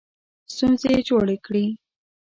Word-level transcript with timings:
ستونزې 0.53 0.93
جوړې 1.07 1.37
کړې. 1.45 1.65